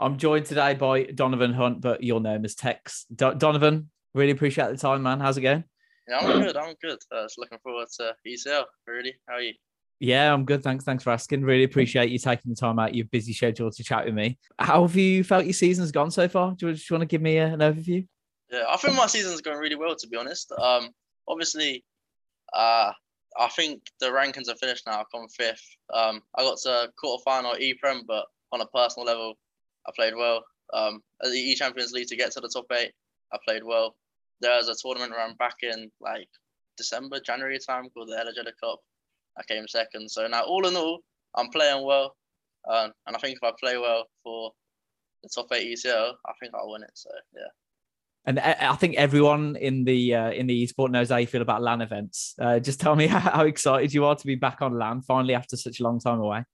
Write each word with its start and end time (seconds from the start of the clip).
I'm 0.00 0.16
joined 0.16 0.46
today 0.46 0.72
by 0.72 1.02
Donovan 1.02 1.52
Hunt, 1.52 1.82
but 1.82 2.02
you'll 2.02 2.20
know 2.20 2.34
him 2.34 2.46
as 2.46 2.56
Tekkz. 2.56 3.04
Do- 3.14 3.34
Donovan, 3.34 3.90
really 4.14 4.30
appreciate 4.30 4.70
the 4.70 4.78
time, 4.78 5.02
man. 5.02 5.20
How's 5.20 5.36
it 5.36 5.42
going? 5.42 5.62
Yeah, 6.08 6.18
I'm 6.20 6.40
good. 6.40 6.56
I'm 6.56 6.74
good. 6.82 6.98
Uh, 7.14 7.24
just 7.24 7.36
looking 7.36 7.58
forward 7.58 7.86
to 7.98 8.14
ECL. 8.26 8.64
Really, 8.86 9.14
how 9.28 9.34
are 9.34 9.42
you? 9.42 9.52
Yeah, 9.98 10.32
I'm 10.32 10.46
good. 10.46 10.62
Thanks. 10.62 10.84
Thanks 10.84 11.04
for 11.04 11.10
asking. 11.10 11.42
Really 11.42 11.64
appreciate 11.64 12.08
you 12.08 12.18
taking 12.18 12.50
the 12.50 12.56
time 12.56 12.78
out 12.78 12.94
your 12.94 13.04
busy 13.06 13.34
schedule 13.34 13.70
to 13.70 13.84
chat 13.84 14.06
with 14.06 14.14
me. 14.14 14.38
How 14.58 14.80
have 14.86 14.96
you 14.96 15.22
felt 15.22 15.44
your 15.44 15.52
season's 15.52 15.92
gone 15.92 16.10
so 16.10 16.26
far? 16.28 16.54
Do 16.54 16.70
you, 16.70 16.78
want 16.90 17.02
to 17.02 17.06
give 17.06 17.20
me 17.20 17.36
a, 17.36 17.48
an 17.48 17.60
overview? 17.60 18.06
Yeah, 18.50 18.64
I 18.70 18.78
think 18.78 18.96
my 18.96 19.06
season's 19.06 19.42
going 19.42 19.58
really 19.58 19.76
well, 19.76 19.94
to 19.94 20.08
be 20.08 20.16
honest. 20.16 20.50
Um, 20.52 20.88
obviously, 21.28 21.84
uh, 22.54 22.92
I 23.38 23.48
think 23.48 23.82
the 24.00 24.06
rankings 24.06 24.48
are 24.48 24.56
finished 24.56 24.86
now. 24.86 25.00
I've 25.00 25.10
come 25.14 25.28
fifth. 25.28 25.76
Um, 25.92 26.22
I 26.36 26.42
got 26.42 26.56
to 26.62 26.90
quarter 26.98 27.22
final 27.22 27.54
E 27.58 27.74
Prem, 27.74 28.04
but 28.08 28.24
on 28.50 28.62
a 28.62 28.66
personal 28.66 29.06
level, 29.06 29.34
I 29.86 29.92
played 29.96 30.14
well. 30.16 30.44
Um, 30.72 31.02
at 31.22 31.30
the 31.30 31.36
E 31.36 31.54
Champions 31.54 31.92
League 31.92 32.08
to 32.08 32.16
get 32.16 32.32
to 32.32 32.40
the 32.40 32.48
top 32.48 32.66
eight, 32.72 32.92
I 33.32 33.38
played 33.46 33.64
well. 33.64 33.96
There 34.40 34.56
was 34.56 34.68
a 34.68 34.74
tournament 34.80 35.12
around 35.12 35.36
back 35.38 35.56
in 35.62 35.90
like 36.00 36.28
December, 36.76 37.20
January 37.20 37.58
time 37.58 37.88
called 37.90 38.08
the 38.08 38.16
Elegeta 38.16 38.52
Cup. 38.62 38.80
I 39.38 39.42
came 39.48 39.66
second. 39.68 40.10
So 40.10 40.26
now, 40.26 40.42
all 40.42 40.66
in 40.66 40.76
all, 40.76 41.00
I'm 41.36 41.48
playing 41.48 41.84
well, 41.84 42.16
um, 42.68 42.92
and 43.06 43.16
I 43.16 43.18
think 43.18 43.36
if 43.36 43.42
I 43.42 43.52
play 43.60 43.78
well 43.78 44.06
for 44.22 44.52
the 45.22 45.28
top 45.34 45.46
eight 45.52 45.76
ECL, 45.76 46.12
I 46.26 46.32
think 46.40 46.54
I'll 46.54 46.70
win 46.70 46.82
it. 46.82 46.90
So 46.94 47.10
yeah. 47.34 47.42
And 48.26 48.38
I 48.38 48.74
think 48.76 48.96
everyone 48.96 49.56
in 49.56 49.84
the 49.84 50.14
uh, 50.14 50.30
in 50.30 50.46
the 50.46 50.66
esport 50.66 50.90
knows 50.90 51.08
how 51.08 51.16
you 51.16 51.26
feel 51.26 51.40
about 51.40 51.62
LAN 51.62 51.80
events. 51.80 52.34
Uh, 52.38 52.58
just 52.58 52.78
tell 52.78 52.94
me 52.94 53.06
how, 53.06 53.18
how, 53.36 53.44
excited 53.44 53.94
you 53.94 54.04
are 54.04 54.14
to 54.14 54.26
be 54.26 54.34
back 54.34 54.60
on 54.60 54.78
LAN 54.78 55.00
finally 55.00 55.34
after 55.34 55.56
such 55.56 55.80
a 55.80 55.82
long 55.82 55.98
time 55.98 56.20
away. 56.20 56.44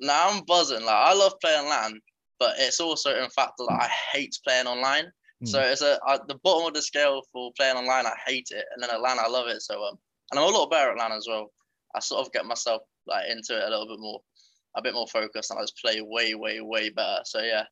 Now 0.00 0.30
I'm 0.30 0.42
buzzing. 0.44 0.84
Like 0.84 0.94
I 0.94 1.14
love 1.14 1.34
playing 1.40 1.68
LAN, 1.68 2.00
but 2.42 2.56
it's 2.58 2.80
also 2.80 3.22
in 3.22 3.30
fact 3.30 3.52
that 3.58 3.68
I 3.70 3.88
hate 4.12 4.36
playing 4.42 4.66
online. 4.66 5.04
Mm. 5.44 5.48
So 5.48 5.60
it's 5.60 5.80
a 5.80 6.00
at 6.08 6.26
the 6.26 6.40
bottom 6.42 6.66
of 6.66 6.74
the 6.74 6.82
scale 6.82 7.22
for 7.32 7.52
playing 7.56 7.76
online. 7.76 8.04
I 8.04 8.14
hate 8.26 8.48
it, 8.50 8.64
and 8.74 8.82
then 8.82 8.90
at 8.90 9.00
LAN 9.00 9.18
I 9.20 9.28
love 9.28 9.46
it. 9.46 9.62
So 9.62 9.80
um, 9.84 9.96
and 10.32 10.40
I'm 10.40 10.52
a 10.52 10.58
lot 10.58 10.68
better 10.68 10.90
at 10.90 10.98
LAN 10.98 11.12
as 11.12 11.26
well. 11.28 11.52
I 11.94 12.00
sort 12.00 12.26
of 12.26 12.32
get 12.32 12.44
myself 12.44 12.82
like 13.06 13.30
into 13.30 13.56
it 13.56 13.62
a 13.62 13.70
little 13.70 13.86
bit 13.86 14.00
more, 14.00 14.20
a 14.76 14.82
bit 14.82 14.92
more 14.92 15.06
focused, 15.06 15.52
and 15.52 15.60
I 15.60 15.62
just 15.62 15.78
play 15.78 16.00
way, 16.00 16.34
way, 16.34 16.60
way 16.60 16.90
better. 16.90 17.20
So 17.24 17.40
yeah, 17.42 17.64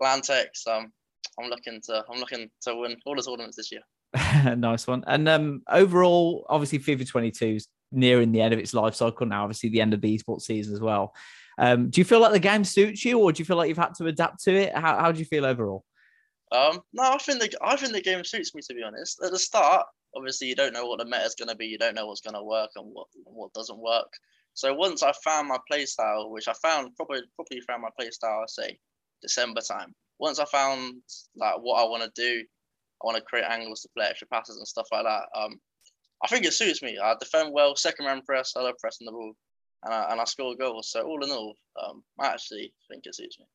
LAN 0.00 0.20
Tekkz, 0.20 0.66
um, 0.66 0.90
I'm 1.38 1.50
looking 1.50 1.82
to 1.84 2.02
I'm 2.10 2.18
looking 2.18 2.48
to 2.62 2.74
win 2.74 2.96
all 3.04 3.16
the 3.16 3.22
tournaments 3.22 3.58
this 3.58 3.70
year. 3.70 3.82
nice 4.56 4.86
one. 4.86 5.04
And 5.06 5.28
um, 5.28 5.62
overall, 5.68 6.46
obviously, 6.48 6.78
FIFA 6.78 7.06
22 7.06 7.46
is 7.46 7.68
nearing 7.92 8.32
the 8.32 8.40
end 8.40 8.54
of 8.54 8.60
its 8.60 8.72
life 8.72 8.94
cycle 8.94 9.26
now. 9.26 9.42
Obviously, 9.42 9.68
the 9.68 9.82
end 9.82 9.92
of 9.92 10.00
the 10.00 10.18
esports 10.18 10.42
season 10.42 10.72
as 10.72 10.80
well. 10.80 11.12
Um, 11.58 11.90
do 11.90 12.00
you 12.00 12.04
feel 12.04 12.20
like 12.20 12.32
the 12.32 12.38
game 12.38 12.64
suits 12.64 13.04
you, 13.04 13.18
or 13.18 13.32
do 13.32 13.40
you 13.40 13.44
feel 13.44 13.56
like 13.56 13.68
you've 13.68 13.78
had 13.78 13.94
to 13.94 14.06
adapt 14.06 14.44
to 14.44 14.54
it? 14.54 14.74
How, 14.74 14.98
how 14.98 15.12
do 15.12 15.18
you 15.18 15.24
feel 15.24 15.46
overall? 15.46 15.84
Um, 16.52 16.80
no, 16.92 17.02
I 17.02 17.18
think 17.18 17.40
the 17.40 17.50
I 17.62 17.76
think 17.76 17.92
the 17.92 18.02
game 18.02 18.22
suits 18.24 18.54
me 18.54 18.62
to 18.62 18.74
be 18.74 18.82
honest. 18.82 19.20
At 19.22 19.32
the 19.32 19.38
start, 19.38 19.86
obviously, 20.14 20.48
you 20.48 20.54
don't 20.54 20.72
know 20.72 20.86
what 20.86 20.98
the 20.98 21.04
meta 21.04 21.24
is 21.24 21.34
going 21.34 21.48
to 21.48 21.56
be. 21.56 21.66
You 21.66 21.78
don't 21.78 21.94
know 21.94 22.06
what's 22.06 22.20
going 22.20 22.34
to 22.34 22.42
work 22.42 22.70
and 22.76 22.86
what 22.92 23.08
what 23.24 23.52
doesn't 23.52 23.78
work. 23.78 24.12
So 24.54 24.72
once 24.74 25.02
I 25.02 25.12
found 25.24 25.48
my 25.48 25.58
playstyle, 25.70 26.30
which 26.30 26.48
I 26.48 26.52
found 26.54 26.94
probably 26.96 27.22
probably 27.34 27.60
found 27.60 27.82
my 27.82 27.90
playstyle, 27.98 28.42
I 28.42 28.46
say 28.46 28.78
December 29.22 29.60
time 29.60 29.94
once 30.18 30.38
I 30.38 30.44
found 30.46 31.02
like 31.36 31.56
what 31.60 31.82
I 31.82 31.88
want 31.88 32.02
to 32.02 32.10
do, 32.14 32.44
I 33.02 33.06
want 33.06 33.16
to 33.16 33.22
create 33.22 33.44
angles 33.48 33.82
to 33.82 33.88
play 33.96 34.06
extra 34.06 34.28
passes 34.28 34.56
and 34.56 34.66
stuff 34.66 34.88
like 34.90 35.04
that. 35.04 35.24
Um, 35.34 35.60
I 36.22 36.28
think 36.28 36.46
it 36.46 36.54
suits 36.54 36.82
me. 36.82 36.98
I 36.98 37.14
defend 37.18 37.52
well, 37.52 37.76
second 37.76 38.06
round 38.06 38.24
press. 38.24 38.54
I 38.56 38.62
love 38.62 38.76
pressing 38.80 39.04
the 39.04 39.12
ball, 39.12 39.34
and 39.84 39.94
I, 39.94 40.12
and 40.12 40.20
I 40.20 40.24
score 40.24 40.54
goals. 40.56 40.90
So 40.90 41.02
all 41.02 41.24
in 41.24 41.30
all, 41.30 41.54
um, 41.82 42.02
I 42.18 42.26
actually 42.26 42.72
think 42.88 43.06
it 43.06 43.14
suits 43.14 43.38
me. 43.38 43.46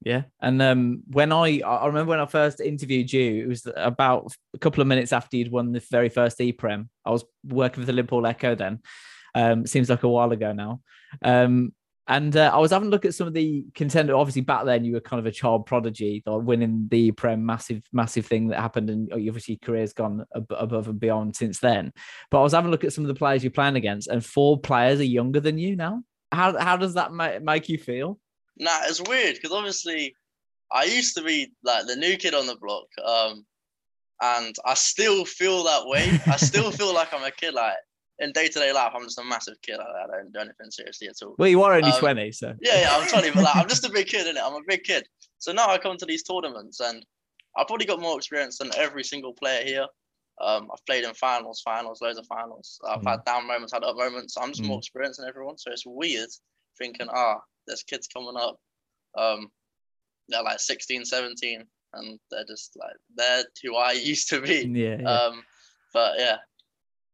Yeah, 0.00 0.22
and 0.40 0.62
um, 0.62 1.02
when 1.08 1.32
I 1.32 1.60
I 1.60 1.86
remember 1.86 2.10
when 2.10 2.20
I 2.20 2.26
first 2.26 2.60
interviewed 2.60 3.12
you, 3.12 3.42
it 3.42 3.48
was 3.48 3.66
about 3.74 4.32
a 4.54 4.58
couple 4.58 4.80
of 4.80 4.86
minutes 4.86 5.12
after 5.12 5.36
you'd 5.36 5.50
won 5.50 5.72
the 5.72 5.82
very 5.90 6.08
first 6.08 6.40
E-Prem. 6.40 6.88
I 7.04 7.10
was 7.10 7.24
working 7.44 7.80
with 7.80 7.88
the 7.88 7.92
Liverpool 7.92 8.26
Echo 8.26 8.54
then. 8.54 8.80
Um, 9.34 9.66
seems 9.66 9.90
like 9.90 10.04
a 10.04 10.08
while 10.08 10.30
ago 10.30 10.52
now. 10.52 10.82
Um, 11.22 11.72
and 12.08 12.34
uh, 12.38 12.50
I 12.52 12.58
was 12.58 12.70
having 12.70 12.88
a 12.88 12.90
look 12.90 13.04
at 13.04 13.14
some 13.14 13.26
of 13.26 13.34
the 13.34 13.66
contender. 13.74 14.16
Obviously, 14.16 14.40
back 14.40 14.64
then 14.64 14.82
you 14.82 14.94
were 14.94 15.00
kind 15.00 15.20
of 15.20 15.26
a 15.26 15.30
child 15.30 15.66
prodigy, 15.66 16.22
winning 16.26 16.88
the 16.90 17.12
Prem, 17.12 17.44
massive, 17.44 17.82
massive 17.92 18.24
thing 18.24 18.48
that 18.48 18.60
happened, 18.60 18.88
and 18.88 19.12
obviously 19.12 19.56
career's 19.56 19.92
gone 19.92 20.24
ab- 20.34 20.50
above 20.50 20.88
and 20.88 20.98
beyond 20.98 21.36
since 21.36 21.60
then. 21.60 21.92
But 22.30 22.40
I 22.40 22.42
was 22.42 22.54
having 22.54 22.68
a 22.68 22.70
look 22.70 22.84
at 22.84 22.94
some 22.94 23.04
of 23.04 23.08
the 23.08 23.14
players 23.14 23.44
you're 23.44 23.50
playing 23.50 23.76
against, 23.76 24.08
and 24.08 24.24
four 24.24 24.58
players 24.58 25.00
are 25.00 25.04
younger 25.04 25.40
than 25.40 25.58
you 25.58 25.76
now. 25.76 26.02
How 26.32 26.58
how 26.58 26.78
does 26.78 26.94
that 26.94 27.12
ma- 27.12 27.40
make 27.42 27.68
you 27.68 27.76
feel? 27.76 28.18
Nah, 28.56 28.80
it's 28.84 29.02
weird 29.06 29.34
because 29.34 29.52
obviously 29.52 30.14
I 30.72 30.84
used 30.84 31.14
to 31.16 31.22
be 31.22 31.52
like 31.62 31.86
the 31.86 31.96
new 31.96 32.16
kid 32.16 32.32
on 32.32 32.46
the 32.46 32.56
block, 32.56 32.86
um, 33.04 33.44
and 34.22 34.56
I 34.64 34.72
still 34.74 35.26
feel 35.26 35.62
that 35.64 35.86
way. 35.86 36.18
I 36.26 36.36
still 36.36 36.70
feel 36.70 36.94
like 36.94 37.12
I'm 37.12 37.22
a 37.22 37.30
kid. 37.30 37.52
Like 37.52 37.76
in 38.20 38.32
day 38.32 38.48
to 38.48 38.58
day 38.58 38.72
life, 38.72 38.92
I'm 38.94 39.04
just 39.04 39.18
a 39.18 39.24
massive 39.24 39.60
kid. 39.62 39.78
I, 39.78 40.06
don't 40.06 40.32
do 40.32 40.38
anything 40.40 40.70
seriously 40.70 41.08
at 41.08 41.14
all. 41.22 41.34
Well, 41.38 41.48
you 41.48 41.62
are 41.62 41.74
only 41.74 41.90
um, 41.90 41.98
20, 41.98 42.32
so. 42.32 42.54
Yeah, 42.60 42.80
yeah, 42.80 42.88
I'm 42.92 43.08
20, 43.08 43.30
but 43.30 43.44
like, 43.44 43.56
I'm 43.56 43.68
just 43.68 43.86
a 43.86 43.90
big 43.90 44.06
kid, 44.06 44.26
innit? 44.26 44.42
I'm 44.42 44.54
a 44.54 44.64
big 44.66 44.82
kid. 44.84 45.06
So 45.38 45.52
now 45.52 45.68
I 45.68 45.78
come 45.78 45.96
to 45.96 46.06
these 46.06 46.22
tournaments 46.22 46.80
and 46.80 47.04
I've 47.56 47.66
probably 47.66 47.86
got 47.86 48.00
more 48.00 48.16
experience 48.16 48.58
than 48.58 48.70
every 48.76 49.04
single 49.04 49.32
player 49.32 49.64
here. 49.64 49.86
Um, 50.40 50.68
I've 50.72 50.84
played 50.86 51.04
in 51.04 51.14
finals, 51.14 51.60
finals, 51.64 52.00
loads 52.00 52.18
of 52.18 52.26
finals. 52.26 52.80
I've 52.88 53.00
mm. 53.00 53.10
had 53.10 53.24
down 53.24 53.46
moments, 53.46 53.72
had 53.72 53.84
up 53.84 53.96
moments. 53.96 54.36
I'm 54.36 54.50
just 54.50 54.62
mm. 54.62 54.68
more 54.68 54.78
experienced 54.78 55.20
than 55.20 55.28
everyone. 55.28 55.58
So 55.58 55.72
it's 55.72 55.86
weird 55.86 56.28
thinking, 56.78 57.08
ah, 57.10 57.40
there's 57.66 57.82
kids 57.82 58.06
coming 58.06 58.36
up. 58.36 58.56
Um, 59.16 59.48
they're 60.28 60.42
like 60.42 60.60
16, 60.60 61.04
17, 61.04 61.64
and 61.94 62.20
they're 62.30 62.44
just 62.44 62.76
like, 62.78 62.94
they're 63.16 63.44
who 63.62 63.76
I 63.76 63.92
used 64.04 64.28
to 64.30 64.40
be. 64.40 64.68
Yeah. 64.72 64.98
yeah. 65.00 65.10
Um, 65.10 65.42
but 65.92 66.14
yeah, 66.18 66.36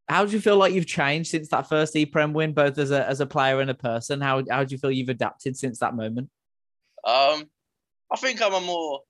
how 0.08 0.24
do 0.24 0.32
you 0.32 0.40
feel 0.40 0.56
like 0.56 0.72
you've 0.72 0.86
changed 0.86 1.30
since 1.30 1.48
that 1.48 1.68
first 1.68 1.96
E-Prem 1.96 2.32
win, 2.32 2.52
both 2.52 2.78
as 2.78 2.90
a 2.90 3.08
as 3.08 3.20
a 3.20 3.26
player 3.26 3.60
and 3.60 3.70
a 3.70 3.74
person? 3.74 4.20
How 4.20 4.42
how 4.50 4.64
do 4.64 4.74
you 4.74 4.78
feel 4.78 4.90
you've 4.90 5.08
adapted 5.08 5.56
since 5.56 5.78
that 5.78 5.94
moment? 5.94 6.30
Um, 7.06 7.48
I 8.10 8.16
think 8.16 8.42
I'm 8.42 8.54
a 8.54 8.60
more 8.60 9.00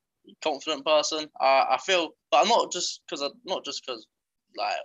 confident 0.43 0.85
person. 0.85 1.27
I, 1.41 1.67
I 1.73 1.79
feel, 1.85 2.11
but 2.31 2.43
I'm 2.43 2.49
not 2.49 2.73
just 2.73 3.03
because 3.07 3.23
I'm 3.23 3.33
not 3.45 3.65
just 3.65 3.83
because 3.85 4.07
like 4.57 4.77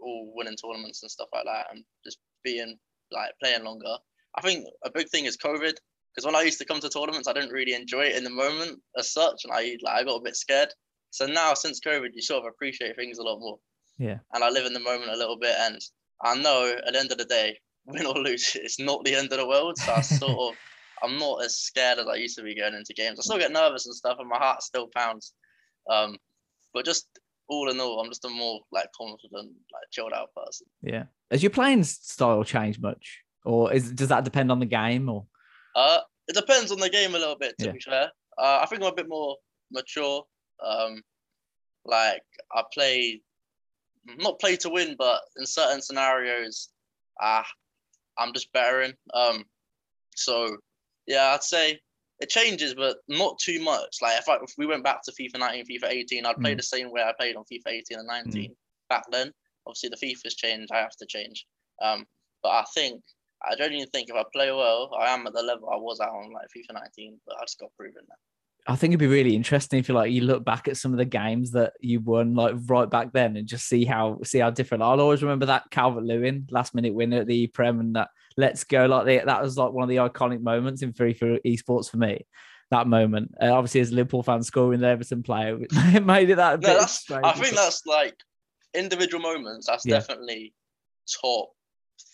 all 0.00 0.32
winning 0.34 0.56
tournaments 0.56 1.02
and 1.02 1.10
stuff 1.10 1.28
like 1.32 1.44
that, 1.44 1.66
and 1.72 1.84
just 2.04 2.18
being 2.44 2.78
like 3.10 3.30
playing 3.42 3.64
longer. 3.64 3.96
I 4.36 4.42
think 4.42 4.66
a 4.84 4.90
big 4.90 5.08
thing 5.08 5.24
is 5.24 5.36
COVID 5.36 5.74
because 6.14 6.26
when 6.26 6.36
I 6.36 6.42
used 6.42 6.58
to 6.58 6.64
come 6.64 6.80
to 6.80 6.88
tournaments, 6.88 7.28
I 7.28 7.32
didn't 7.32 7.50
really 7.50 7.74
enjoy 7.74 8.02
it 8.02 8.16
in 8.16 8.24
the 8.24 8.30
moment 8.30 8.80
as 8.98 9.12
such, 9.12 9.44
and 9.44 9.52
I 9.52 9.76
like 9.82 10.02
I 10.02 10.04
got 10.04 10.16
a 10.16 10.22
bit 10.22 10.36
scared. 10.36 10.72
So 11.10 11.26
now 11.26 11.54
since 11.54 11.80
COVID, 11.80 12.10
you 12.14 12.22
sort 12.22 12.44
of 12.44 12.52
appreciate 12.52 12.94
things 12.96 13.18
a 13.18 13.22
lot 13.22 13.40
more. 13.40 13.58
Yeah. 13.98 14.18
And 14.32 14.42
I 14.42 14.50
live 14.50 14.66
in 14.66 14.72
the 14.72 14.80
moment 14.80 15.10
a 15.10 15.16
little 15.16 15.36
bit, 15.38 15.54
and 15.58 15.80
I 16.22 16.36
know 16.36 16.74
at 16.86 16.92
the 16.92 16.98
end 16.98 17.12
of 17.12 17.18
the 17.18 17.24
day, 17.24 17.58
win 17.86 18.06
or 18.06 18.14
lose, 18.14 18.56
it's 18.56 18.78
not 18.78 19.04
the 19.04 19.14
end 19.14 19.32
of 19.32 19.38
the 19.38 19.46
world. 19.46 19.78
So 19.78 19.92
I 19.92 20.00
sort 20.00 20.54
of, 20.54 20.58
I'm 21.02 21.18
not 21.18 21.44
as 21.44 21.56
scared 21.56 21.98
as 21.98 22.06
I 22.06 22.16
used 22.16 22.36
to 22.36 22.44
be 22.44 22.54
going 22.54 22.74
into 22.74 22.94
games. 22.94 23.18
I 23.18 23.22
still 23.22 23.38
get 23.38 23.52
nervous 23.52 23.86
and 23.86 23.94
stuff, 23.94 24.18
and 24.18 24.28
my 24.28 24.38
heart 24.38 24.62
still 24.62 24.88
pounds. 24.94 25.34
Um, 25.88 26.16
but 26.72 26.84
just 26.84 27.08
all 27.48 27.70
in 27.70 27.80
all, 27.80 28.00
I'm 28.00 28.10
just 28.10 28.24
a 28.24 28.28
more 28.28 28.60
like 28.70 28.88
confident, 28.96 29.52
like 29.72 29.90
chilled 29.90 30.12
out 30.12 30.34
person. 30.34 30.66
Yeah. 30.82 31.04
Has 31.30 31.42
your 31.42 31.50
playing 31.50 31.84
style 31.84 32.44
changed 32.44 32.80
much, 32.80 33.22
or 33.44 33.72
is 33.72 33.92
does 33.92 34.08
that 34.08 34.24
depend 34.24 34.50
on 34.52 34.60
the 34.60 34.66
game, 34.66 35.08
or? 35.08 35.26
Uh, 35.74 36.00
it 36.28 36.34
depends 36.34 36.70
on 36.72 36.78
the 36.78 36.90
game 36.90 37.14
a 37.14 37.18
little 37.18 37.36
bit. 37.36 37.56
To 37.58 37.66
yeah. 37.66 37.72
be 37.72 37.80
fair, 37.80 38.10
uh, 38.38 38.60
I 38.62 38.66
think 38.66 38.82
I'm 38.82 38.88
a 38.88 38.94
bit 38.94 39.08
more 39.08 39.36
mature. 39.70 40.24
Um, 40.64 41.02
like 41.84 42.22
I 42.52 42.62
play 42.72 43.22
not 44.18 44.40
play 44.40 44.56
to 44.56 44.70
win, 44.70 44.96
but 44.98 45.20
in 45.36 45.46
certain 45.46 45.82
scenarios, 45.82 46.68
ah, 47.20 47.40
uh, 47.40 47.44
I'm 48.22 48.32
just 48.32 48.52
better 48.52 48.82
in. 48.82 48.94
Um, 49.14 49.44
so 50.14 50.56
yeah, 51.06 51.32
I'd 51.34 51.42
say 51.42 51.78
it 52.20 52.28
changes, 52.28 52.74
but 52.74 52.98
not 53.08 53.38
too 53.38 53.62
much. 53.62 53.96
Like 54.02 54.18
if, 54.18 54.28
I, 54.28 54.36
if 54.36 54.52
we 54.58 54.66
went 54.66 54.84
back 54.84 55.02
to 55.04 55.12
FIFA 55.12 55.40
19, 55.40 55.64
FIFA 55.64 55.90
18, 55.90 56.26
I'd 56.26 56.36
play 56.36 56.54
mm. 56.54 56.58
the 56.58 56.62
same 56.62 56.90
way 56.90 57.02
I 57.02 57.12
played 57.18 57.36
on 57.36 57.44
FIFA 57.44 57.72
18 57.72 57.98
and 57.98 58.06
19 58.06 58.50
mm. 58.50 58.54
back 58.88 59.04
then. 59.10 59.32
Obviously, 59.66 59.90
the 59.90 59.96
FIFA's 59.96 60.34
changed. 60.34 60.70
I 60.72 60.78
have 60.78 60.96
to 60.96 61.06
change. 61.06 61.46
Um, 61.82 62.06
but 62.42 62.50
I 62.50 62.64
think 62.74 63.02
I 63.42 63.54
don't 63.54 63.72
even 63.72 63.88
think 63.88 64.08
if 64.08 64.16
I 64.16 64.24
play 64.32 64.50
well, 64.50 64.90
I 64.98 65.10
am 65.10 65.26
at 65.26 65.32
the 65.32 65.42
level 65.42 65.70
I 65.70 65.76
was 65.76 66.00
at 66.00 66.08
on 66.08 66.32
like 66.32 66.46
FIFA 66.56 66.74
19. 66.74 67.20
But 67.26 67.36
I 67.36 67.44
just 67.44 67.58
got 67.58 67.70
proven 67.76 68.02
that. 68.08 68.18
I 68.66 68.76
think 68.76 68.92
it'd 68.92 69.00
be 69.00 69.06
really 69.06 69.34
interesting 69.34 69.78
if 69.78 69.88
you 69.88 69.94
like 69.94 70.12
you 70.12 70.22
look 70.22 70.44
back 70.44 70.68
at 70.68 70.76
some 70.76 70.92
of 70.92 70.98
the 70.98 71.04
games 71.04 71.52
that 71.52 71.72
you 71.80 72.00
won 72.00 72.34
like 72.34 72.54
right 72.66 72.88
back 72.88 73.12
then 73.12 73.36
and 73.36 73.46
just 73.46 73.66
see 73.66 73.84
how 73.84 74.18
see 74.24 74.38
how 74.38 74.50
different. 74.50 74.82
I'll 74.82 75.00
always 75.00 75.22
remember 75.22 75.46
that 75.46 75.70
Calvert 75.70 76.04
Lewin 76.04 76.46
last 76.50 76.74
minute 76.74 76.94
winner 76.94 77.20
at 77.20 77.26
the 77.26 77.46
Prem 77.48 77.80
and 77.80 77.96
that 77.96 78.08
let's 78.36 78.64
go 78.64 78.86
like 78.86 79.24
that 79.24 79.42
was 79.42 79.56
like 79.56 79.72
one 79.72 79.82
of 79.84 79.88
the 79.88 79.96
iconic 79.96 80.40
moments 80.40 80.82
in 80.82 80.92
FIFA 80.92 81.40
esports 81.46 81.90
for 81.90 81.96
me. 81.96 82.26
That 82.70 82.86
moment, 82.86 83.34
uh, 83.42 83.52
obviously, 83.52 83.80
as 83.80 83.90
a 83.90 83.94
Liverpool 83.96 84.22
fan 84.22 84.44
scoring 84.44 84.78
the 84.78 84.86
Everton 84.86 85.24
player, 85.24 85.58
it 85.72 86.06
made 86.06 86.30
it 86.30 86.36
that. 86.36 86.60
No, 86.60 86.78
that's, 86.78 87.10
I 87.10 87.32
think 87.32 87.56
that's 87.56 87.84
like 87.84 88.14
individual 88.74 89.20
moments. 89.20 89.66
That's 89.66 89.84
yeah. 89.84 89.96
definitely 89.96 90.54
top 91.20 91.50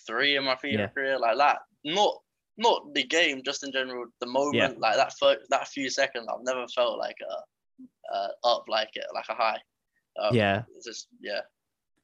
three 0.06 0.36
in 0.36 0.44
my 0.44 0.54
FIFA 0.54 0.72
yeah. 0.72 0.86
career. 0.86 1.18
Like 1.18 1.36
that, 1.36 1.58
not 1.84 2.20
not 2.58 2.94
the 2.94 3.04
game, 3.04 3.42
just 3.44 3.64
in 3.64 3.72
general, 3.72 4.06
the 4.20 4.26
moment, 4.26 4.56
yeah. 4.56 4.72
like 4.78 4.96
that 4.96 5.12
that 5.50 5.68
few 5.68 5.90
seconds, 5.90 6.26
I've 6.28 6.44
never 6.44 6.66
felt 6.68 6.98
like 6.98 7.16
a, 7.22 8.14
uh, 8.14 8.28
up 8.44 8.64
like 8.68 8.90
it, 8.94 9.04
like 9.14 9.26
a 9.28 9.34
high. 9.34 9.58
Um, 10.20 10.34
yeah, 10.34 10.62
just 10.84 11.08
yeah. 11.20 11.40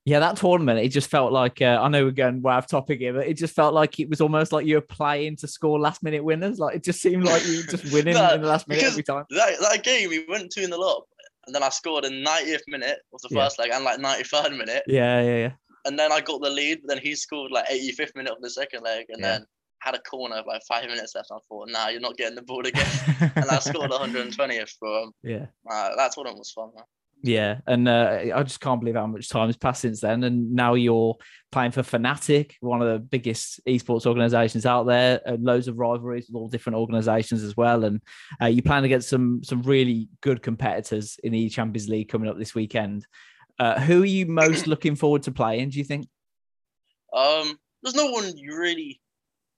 Yeah, 0.05 0.19
that 0.19 0.37
tournament, 0.37 0.81
it 0.81 0.89
just 0.89 1.09
felt 1.09 1.31
like 1.33 1.63
uh, 1.63 1.79
I 1.81 1.89
know 1.89 2.05
we're 2.05 2.11
going 2.11 2.43
way 2.43 2.55
off 2.55 2.67
topic 2.67 2.99
here, 2.99 3.13
but 3.13 3.29
it 3.29 3.35
just 3.35 3.55
felt 3.55 3.73
like 3.73 4.01
it 4.01 4.11
was 4.11 4.21
almost 4.21 4.51
like 4.51 4.67
you 4.67 4.75
were 4.75 4.81
playing 4.81 5.37
to 5.37 5.47
score 5.47 5.79
last 5.79 6.03
minute 6.03 6.25
winners. 6.25 6.59
Like 6.59 6.75
it 6.75 6.83
just 6.83 7.01
seemed 7.01 7.25
like 7.25 7.47
you 7.47 7.59
were 7.59 7.71
just 7.71 7.85
winning 7.93 8.15
no, 8.15 8.35
in 8.35 8.43
the 8.43 8.49
last 8.49 8.67
minute 8.67 8.83
every 8.83 9.05
time. 9.05 9.25
That, 9.31 9.61
that 9.61 9.85
game, 9.85 10.11
we 10.11 10.25
went 10.29 10.51
two 10.51 10.63
in 10.63 10.71
the 10.71 10.77
lot, 10.77 11.05
and 11.47 11.55
then 11.55 11.63
I 11.63 11.69
scored 11.69 12.05
in 12.05 12.25
90th 12.25 12.63
minute 12.67 12.99
of 13.15 13.21
the 13.23 13.29
first 13.33 13.57
yeah. 13.59 13.65
leg 13.65 13.73
and 13.75 13.85
like 13.85 14.01
93rd 14.01 14.59
minute. 14.59 14.83
Yeah, 14.89 15.23
yeah, 15.23 15.37
yeah. 15.37 15.53
And 15.85 15.97
then 15.97 16.11
I 16.11 16.21
got 16.21 16.43
the 16.43 16.51
lead, 16.51 16.81
but 16.83 16.95
then 16.95 17.03
he 17.03 17.15
scored 17.15 17.53
like 17.53 17.69
85th 17.69 18.17
minute 18.17 18.33
of 18.33 18.43
the 18.43 18.51
second 18.51 18.83
leg, 18.83 19.07
and 19.09 19.21
yeah. 19.21 19.39
then 19.39 19.47
had 19.83 19.95
a 19.95 20.01
corner 20.01 20.43
like 20.47 20.63
five 20.69 20.87
minutes 20.87 21.15
left. 21.15 21.31
I 21.33 21.39
thought, 21.49 21.69
nah, 21.71 21.89
you're 21.89 22.01
not 22.01 22.17
getting 22.17 22.37
the 22.37 22.43
ball 22.43 22.67
again. 22.67 22.87
and 23.35 23.45
I 23.51 23.59
scored 23.59 23.91
120th 23.91 24.71
for 24.79 25.03
him. 25.03 25.13
Yeah. 25.23 25.47
Uh, 25.69 25.97
that 25.97 26.13
tournament 26.13 26.39
was 26.39 26.53
fun, 26.53 26.71
man. 26.75 26.85
Yeah, 27.25 27.61
and 27.69 27.87
uh, 27.87 28.19
I 28.35 28.43
just 28.43 28.61
can't 28.61 28.81
believe 28.81 28.97
how 28.97 29.07
much 29.07 29.29
time 29.29 29.47
has 29.47 29.57
passed 29.57 29.83
since 29.83 30.01
then. 30.01 30.25
And 30.25 30.53
now 30.55 30.75
you're 30.75 31.17
playing 31.53 31.71
for 31.71 31.83
Fnatic, 31.83 32.55
one 32.59 32.83
of 32.83 32.89
the 32.89 32.99
biggest 32.99 33.61
esports 33.65 34.07
organizations 34.07 34.67
out 34.67 34.85
there, 34.85 35.21
and 35.25 35.45
loads 35.45 35.69
of 35.69 35.79
rivalries 35.79 36.27
with 36.27 36.35
all 36.35 36.49
different 36.49 36.79
organizations 36.79 37.45
as 37.45 37.57
well. 37.57 37.85
And 37.85 38.01
uh, 38.43 38.47
you 38.47 38.61
plan 38.61 38.83
to 38.83 38.89
get 38.89 39.05
some 39.05 39.45
some 39.45 39.63
really 39.63 40.09
good 40.21 40.43
competitors 40.43 41.17
in 41.23 41.31
the 41.31 41.49
Champions 41.49 41.89
League 41.89 42.09
coming 42.09 42.29
up 42.29 42.39
this 42.39 42.57
weekend. 42.57 43.07
Uh, 43.57 43.79
who 43.79 44.03
are 44.03 44.07
you 44.07 44.27
most 44.27 44.67
looking 44.67 44.97
forward 44.97 45.23
to 45.23 45.31
playing? 45.31 45.69
Do 45.69 45.79
you 45.79 45.85
think? 45.85 46.09
Um, 47.13 47.57
there's 47.85 47.95
no 47.95 48.11
one 48.11 48.37
you 48.37 48.59
really 48.59 49.01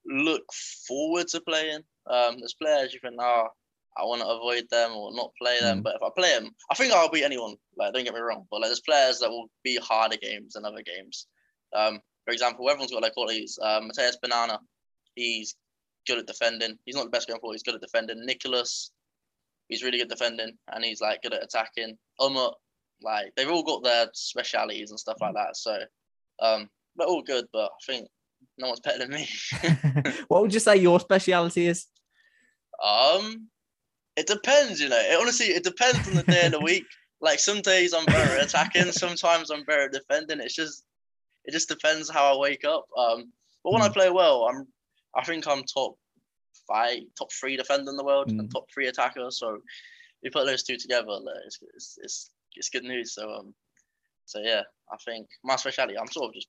look 0.06 0.44
forward 0.86 1.28
to 1.28 1.40
playing. 1.40 1.80
Um, 2.06 2.38
there's 2.38 2.54
players 2.54 2.92
you 2.92 3.00
think, 3.00 3.16
oh, 3.18 3.48
I 3.96 4.04
want 4.04 4.22
to 4.22 4.28
avoid 4.28 4.64
them 4.70 4.92
or 4.92 5.14
not 5.14 5.32
play 5.40 5.60
them. 5.60 5.80
Mm. 5.80 5.82
But 5.84 5.96
if 5.96 6.02
I 6.02 6.08
play 6.16 6.38
them, 6.38 6.50
I 6.70 6.74
think 6.74 6.92
I'll 6.92 7.10
beat 7.10 7.24
anyone. 7.24 7.56
Like, 7.76 7.92
don't 7.94 8.04
get 8.04 8.14
me 8.14 8.20
wrong. 8.20 8.46
But 8.50 8.60
like, 8.60 8.68
there's 8.68 8.80
players 8.80 9.20
that 9.20 9.30
will 9.30 9.50
be 9.62 9.76
harder 9.76 10.16
games 10.16 10.54
than 10.54 10.64
other 10.64 10.82
games. 10.82 11.26
Um, 11.74 12.00
for 12.24 12.32
example, 12.32 12.68
everyone's 12.68 12.92
got 12.92 13.02
like 13.02 13.14
qualities. 13.14 13.58
Um, 13.62 13.86
Mateus 13.86 14.18
Banana, 14.20 14.58
he's 15.14 15.54
good 16.06 16.18
at 16.18 16.26
defending. 16.26 16.78
He's 16.84 16.96
not 16.96 17.04
the 17.04 17.10
best 17.10 17.28
going 17.28 17.40
forward. 17.40 17.54
He's 17.54 17.62
good 17.62 17.74
at 17.74 17.80
defending. 17.80 18.24
Nicholas, 18.24 18.90
he's 19.68 19.82
really 19.82 19.98
good 19.98 20.08
defending, 20.08 20.56
and 20.72 20.84
he's 20.84 21.00
like 21.00 21.22
good 21.22 21.34
at 21.34 21.44
attacking. 21.44 21.96
Umut, 22.20 22.54
like 23.02 23.32
they've 23.36 23.50
all 23.50 23.62
got 23.62 23.84
their 23.84 24.08
specialities 24.14 24.90
and 24.90 24.98
stuff 24.98 25.18
like 25.20 25.34
that. 25.34 25.56
So, 25.56 25.78
um, 26.40 26.68
they're 26.96 27.06
all 27.06 27.22
good. 27.22 27.46
But 27.52 27.66
I 27.66 27.92
think 27.92 28.08
no 28.58 28.68
one's 28.68 28.80
better 28.80 28.98
than 28.98 29.10
me. 29.10 29.28
what 30.28 30.42
would 30.42 30.54
you 30.54 30.60
say 30.60 30.76
your 30.76 31.00
speciality 31.00 31.66
is? 31.66 31.86
Um, 32.82 33.48
it 34.16 34.26
depends, 34.26 34.80
you 34.80 34.88
know. 34.88 34.98
It, 34.98 35.18
honestly, 35.20 35.46
it 35.46 35.64
depends 35.64 36.06
on 36.08 36.14
the 36.14 36.22
day 36.22 36.46
of 36.46 36.52
the 36.52 36.60
week. 36.62 36.84
Like 37.20 37.38
some 37.38 37.60
days 37.60 37.94
I'm 37.94 38.04
better 38.06 38.40
attacking, 38.40 38.92
sometimes 38.92 39.50
I'm 39.50 39.64
better 39.64 39.88
defending. 39.88 40.40
It's 40.40 40.54
just, 40.54 40.84
it 41.44 41.52
just 41.52 41.68
depends 41.68 42.10
how 42.10 42.34
I 42.34 42.38
wake 42.38 42.64
up. 42.64 42.84
Um, 42.96 43.32
but 43.62 43.72
when 43.72 43.82
mm. 43.82 43.86
I 43.86 43.88
play 43.88 44.10
well, 44.10 44.44
I'm, 44.44 44.66
I 45.16 45.24
think 45.24 45.46
I'm 45.46 45.62
top 45.62 45.96
five, 46.68 46.98
top 47.18 47.32
three 47.32 47.56
defender 47.56 47.90
in 47.90 47.96
the 47.96 48.04
world, 48.04 48.28
mm. 48.28 48.38
and 48.38 48.50
top 48.50 48.66
three 48.72 48.88
attacker. 48.88 49.30
So 49.30 49.58
you 50.22 50.30
put 50.30 50.44
those 50.44 50.64
two 50.64 50.76
together, 50.76 51.06
it's, 51.46 51.58
it's, 51.74 51.98
it's, 52.02 52.30
it's 52.56 52.68
good 52.68 52.84
news. 52.84 53.14
So 53.14 53.30
um, 53.30 53.54
so 54.26 54.40
yeah, 54.40 54.62
I 54.92 54.96
think 55.04 55.28
my 55.42 55.56
specialty, 55.56 55.98
I'm 55.98 56.08
sort 56.08 56.28
of 56.28 56.34
just 56.34 56.48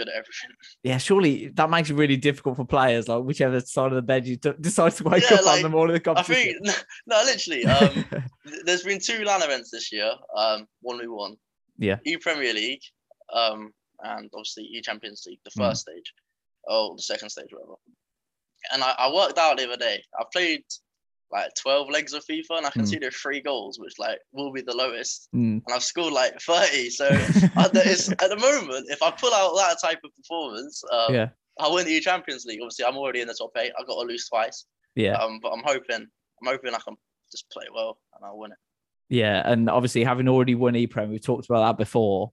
good 0.00 0.08
at 0.08 0.14
everything. 0.14 0.50
Yeah, 0.82 0.98
surely 0.98 1.48
that 1.48 1.70
makes 1.70 1.90
it 1.90 1.94
really 1.94 2.16
difficult 2.16 2.56
for 2.56 2.64
players, 2.64 3.08
like 3.08 3.22
whichever 3.22 3.60
side 3.60 3.88
of 3.88 3.94
the 3.94 4.02
bed 4.02 4.26
you 4.26 4.36
t- 4.36 4.52
decide 4.60 4.92
to 4.92 5.04
wake 5.04 5.24
yeah, 5.30 5.36
up 5.36 5.46
like, 5.46 5.56
on 5.56 5.62
the 5.62 5.68
morning 5.68 5.96
of 5.96 6.02
the 6.02 6.04
competition. 6.04 6.60
I 6.64 6.70
think 6.70 6.84
no, 7.06 7.22
literally. 7.24 7.64
Um, 7.66 8.04
there's 8.64 8.82
been 8.82 9.00
two 9.00 9.24
LAN 9.24 9.42
events 9.42 9.70
this 9.70 9.92
year. 9.92 10.12
Um, 10.36 10.66
one 10.80 10.98
we 10.98 11.08
won. 11.08 11.36
Yeah. 11.78 11.96
E 12.04 12.16
Premier 12.16 12.54
League, 12.54 12.82
um, 13.32 13.72
and 14.02 14.30
obviously 14.34 14.64
E 14.64 14.80
Champions 14.80 15.24
League, 15.26 15.40
the 15.44 15.50
first 15.50 15.86
mm. 15.86 15.92
stage, 15.92 16.12
oh, 16.68 16.94
the 16.96 17.02
second 17.02 17.30
stage, 17.30 17.48
whatever. 17.50 17.74
And 18.72 18.82
I, 18.82 18.94
I 18.98 19.12
worked 19.12 19.38
out 19.38 19.56
the 19.56 19.64
other 19.64 19.76
day. 19.76 20.02
I 20.18 20.24
played 20.32 20.64
like 21.32 21.54
12 21.54 21.90
legs 21.90 22.12
of 22.12 22.24
FIFA 22.24 22.58
and 22.58 22.66
I 22.66 22.70
can 22.70 22.82
mm. 22.82 22.88
see 22.88 22.98
there's 22.98 23.16
three 23.16 23.40
goals, 23.40 23.78
which 23.78 23.94
like 23.98 24.18
will 24.32 24.52
be 24.52 24.62
the 24.62 24.76
lowest. 24.76 25.28
Mm. 25.34 25.62
And 25.64 25.72
I've 25.72 25.82
scored 25.82 26.12
like 26.12 26.40
30. 26.40 26.90
So 26.90 27.06
at, 27.08 27.72
the, 27.72 28.16
at 28.20 28.30
the 28.30 28.36
moment, 28.36 28.86
if 28.90 29.02
I 29.02 29.10
pull 29.10 29.32
out 29.32 29.54
that 29.56 29.78
type 29.80 30.00
of 30.04 30.14
performance, 30.16 30.82
um, 30.92 31.14
yeah. 31.14 31.28
I 31.60 31.68
win 31.68 31.86
the 31.86 32.00
Champions 32.00 32.44
League. 32.46 32.60
Obviously, 32.60 32.84
I'm 32.84 32.96
already 32.96 33.20
in 33.20 33.28
the 33.28 33.34
top 33.34 33.50
eight. 33.56 33.72
I've 33.78 33.86
got 33.86 34.00
to 34.00 34.08
lose 34.08 34.28
twice. 34.28 34.66
Yeah. 34.96 35.14
Um, 35.14 35.38
but 35.42 35.52
I'm 35.52 35.62
hoping, 35.64 36.06
I'm 36.06 36.46
hoping 36.46 36.74
I 36.74 36.78
can 36.78 36.96
just 37.30 37.48
play 37.50 37.66
well 37.72 37.98
and 38.16 38.24
I'll 38.24 38.38
win 38.38 38.52
it. 38.52 38.58
Yeah. 39.08 39.42
And 39.44 39.70
obviously, 39.70 40.04
having 40.04 40.28
already 40.28 40.54
won 40.54 40.74
EPREM, 40.74 41.10
we've 41.10 41.24
talked 41.24 41.48
about 41.48 41.66
that 41.66 41.78
before. 41.78 42.32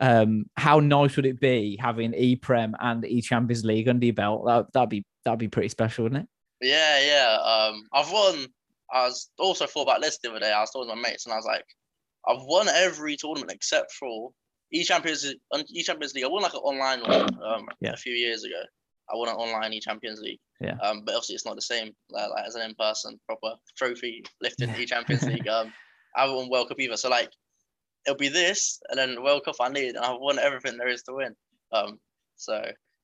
Um, 0.00 0.46
how 0.56 0.78
nice 0.78 1.16
would 1.16 1.26
it 1.26 1.40
be 1.40 1.76
having 1.80 2.12
EPREM 2.12 2.74
and 2.80 3.04
E 3.04 3.20
Champions 3.20 3.64
League 3.64 3.88
under 3.88 4.06
your 4.06 4.14
belt? 4.14 4.46
That, 4.46 4.72
that'd 4.72 4.88
be 4.88 5.04
that'd 5.24 5.40
be 5.40 5.48
pretty 5.48 5.68
special, 5.68 6.04
wouldn't 6.04 6.22
it? 6.22 6.28
Yeah, 6.60 7.00
yeah. 7.00 7.36
Um, 7.36 7.84
I've 7.92 8.10
won. 8.10 8.46
I 8.92 9.06
was 9.06 9.30
also 9.38 9.66
thought 9.66 9.82
about 9.82 10.00
this 10.00 10.18
the 10.22 10.30
other 10.30 10.40
day. 10.40 10.52
I 10.52 10.60
was 10.60 10.70
talking 10.70 10.88
to 10.88 10.96
my 10.96 11.02
mates, 11.02 11.26
and 11.26 11.32
I 11.32 11.36
was 11.36 11.46
like, 11.46 11.64
I've 12.26 12.42
won 12.42 12.68
every 12.68 13.16
tournament 13.16 13.52
except 13.52 13.92
for 13.92 14.30
E 14.72 14.84
Champions 14.84 15.24
E 15.24 15.82
Champions 15.82 16.14
League. 16.14 16.24
I 16.24 16.28
won 16.28 16.42
like 16.42 16.54
an 16.54 16.60
online 16.60 17.00
one 17.00 17.42
um, 17.42 17.66
yeah. 17.80 17.92
a 17.92 17.96
few 17.96 18.12
years 18.12 18.44
ago. 18.44 18.60
I 19.10 19.16
won 19.16 19.28
an 19.28 19.36
online 19.36 19.72
E 19.72 19.80
Champions 19.80 20.20
League. 20.20 20.40
Yeah. 20.60 20.76
Um, 20.82 21.02
but 21.04 21.14
obviously 21.14 21.36
it's 21.36 21.46
not 21.46 21.54
the 21.54 21.62
same 21.62 21.92
like, 22.10 22.30
like 22.30 22.46
as 22.46 22.54
an 22.54 22.62
in 22.62 22.74
person 22.74 23.18
proper 23.26 23.56
trophy 23.76 24.24
lifting 24.40 24.74
E 24.74 24.86
Champions 24.86 25.24
League. 25.24 25.48
Um, 25.58 25.72
I 26.16 26.22
haven't 26.22 26.36
won 26.36 26.50
World 26.50 26.68
Cup 26.68 26.80
either. 26.80 26.96
So 26.96 27.08
like, 27.08 27.30
it'll 28.06 28.16
be 28.16 28.28
this, 28.28 28.80
and 28.88 28.98
then 28.98 29.22
World 29.22 29.44
Cup 29.44 29.56
I 29.60 29.68
need, 29.68 29.94
and 29.94 29.98
I've 29.98 30.18
won 30.18 30.38
everything 30.38 30.76
there 30.76 30.88
is 30.88 31.02
to 31.04 31.12
win. 31.12 31.34
Um, 31.72 32.00
so. 32.36 32.54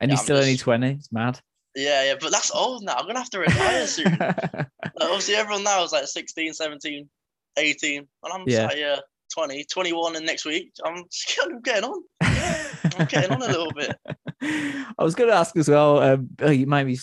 And 0.01 0.11
yeah, 0.11 0.17
you're 0.17 0.25
still 0.25 0.37
just, 0.37 0.47
only 0.47 0.57
twenty. 0.57 0.91
It's 0.93 1.13
mad. 1.13 1.41
Yeah, 1.75 2.05
yeah, 2.05 2.15
but 2.21 2.31
that's 2.31 2.51
old 2.53 2.85
now. 2.85 2.95
I'm 2.95 3.07
gonna 3.07 3.19
have 3.19 3.31
to 3.31 3.41
retire 3.41 3.87
soon. 3.87 4.17
like, 4.21 4.69
obviously, 5.01 5.35
everyone 5.35 5.65
now 5.65 5.83
is 5.83 5.93
like 5.93 6.07
16, 6.07 6.55
17, 6.55 7.09
18, 7.57 7.99
and 7.99 8.09
I'm 8.33 8.45
yeah. 8.47 8.67
like, 8.67 8.77
yeah, 8.77 8.97
20, 9.35 9.65
21, 9.65 10.17
and 10.17 10.27
next 10.27 10.45
week 10.45 10.73
I'm, 10.85 11.05
I'm 11.43 11.61
getting 11.61 11.85
on. 11.85 12.03
I'm 12.21 13.07
getting 13.09 13.33
on 13.33 13.43
a 13.43 13.47
little 13.47 13.73
bit. 13.73 13.97
I 14.43 15.03
was 15.03 15.15
going 15.15 15.31
to 15.31 15.37
ask 15.37 15.57
as 15.57 15.69
well. 15.69 15.99
Um, 15.99 16.29
oh, 16.41 16.51
you 16.51 16.67
might 16.67 16.85
be, 16.85 16.99